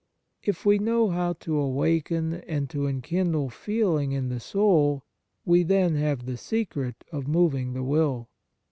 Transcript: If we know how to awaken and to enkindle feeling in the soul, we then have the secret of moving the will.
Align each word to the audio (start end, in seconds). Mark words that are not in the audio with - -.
If 0.41 0.65
we 0.65 0.79
know 0.79 1.09
how 1.11 1.33
to 1.41 1.59
awaken 1.59 2.33
and 2.33 2.67
to 2.71 2.87
enkindle 2.87 3.51
feeling 3.51 4.13
in 4.13 4.29
the 4.29 4.39
soul, 4.39 5.03
we 5.45 5.61
then 5.61 5.93
have 5.93 6.25
the 6.25 6.37
secret 6.37 7.03
of 7.11 7.27
moving 7.27 7.73
the 7.73 7.83
will. 7.83 8.27